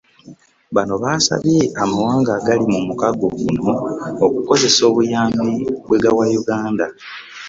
Bano 0.75 0.93
baasabye 1.03 1.59
amawanga 1.83 2.31
agali 2.39 2.65
mu 2.73 2.79
mukago 2.87 3.25
guno 3.39 3.67
okukozesa 4.25 4.81
obuyambi 4.89 5.51
bwe 5.87 5.99
gawa 6.03 6.25
Uganda 6.41 6.85